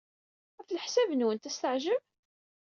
[0.57, 2.03] Ɣef leḥsab-nwent, ad as-teɛjeb?